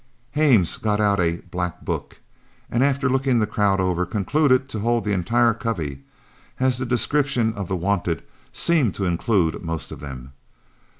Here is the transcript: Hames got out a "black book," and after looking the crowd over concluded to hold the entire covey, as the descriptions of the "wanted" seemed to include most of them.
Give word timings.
Hames 0.31 0.77
got 0.77 0.99
out 0.99 1.19
a 1.19 1.41
"black 1.51 1.85
book," 1.85 2.17
and 2.71 2.83
after 2.83 3.07
looking 3.07 3.37
the 3.37 3.45
crowd 3.45 3.79
over 3.79 4.03
concluded 4.03 4.67
to 4.69 4.79
hold 4.79 5.03
the 5.03 5.11
entire 5.13 5.53
covey, 5.53 6.01
as 6.59 6.79
the 6.79 6.87
descriptions 6.87 7.55
of 7.55 7.67
the 7.67 7.75
"wanted" 7.77 8.23
seemed 8.51 8.95
to 8.95 9.05
include 9.05 9.63
most 9.63 9.91
of 9.91 9.99
them. 9.99 10.33